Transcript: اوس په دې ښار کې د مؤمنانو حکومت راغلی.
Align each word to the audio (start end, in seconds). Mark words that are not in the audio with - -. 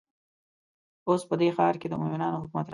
اوس 1.07 1.21
په 1.29 1.35
دې 1.39 1.49
ښار 1.57 1.75
کې 1.81 1.87
د 1.89 1.93
مؤمنانو 2.01 2.41
حکومت 2.43 2.65
راغلی. 2.65 2.69